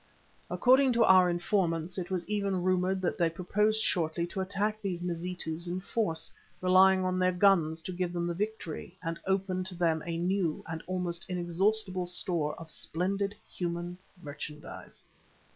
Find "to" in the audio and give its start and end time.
0.93-1.03, 4.25-4.41, 7.83-7.91, 9.65-9.75